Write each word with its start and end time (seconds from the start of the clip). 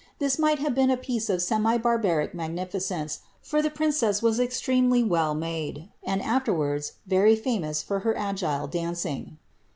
This 0.17 0.39
might 0.39 0.57
have 0.57 0.73
been 0.73 0.89
a 0.89 0.97
piece 0.97 1.29
of 1.29 1.43
semi 1.43 1.77
barbarian 1.77 2.31
magnificence, 2.33 3.19
for 3.39 3.61
the 3.61 3.69
princess 3.69 4.19
was 4.23 4.39
extremely 4.39 5.03
well 5.03 5.35
made, 5.35 5.89
and 6.01 6.21
was 6.21 6.27
afterwards 6.27 6.93
very 7.05 7.35
famous 7.35 7.83
for 7.83 7.99
her 7.99 8.17
agile 8.17 8.65
dancing. 8.65 9.37